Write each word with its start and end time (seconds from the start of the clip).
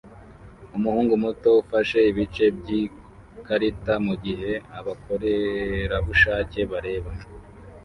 umuhungu 0.77 1.13
muto 1.23 1.49
ufashe 1.61 1.97
ibice 2.09 2.45
by'ikarita 2.57 3.93
mugihe 4.05 4.51
abakorerabushake 4.77 6.59
bareba 6.71 7.11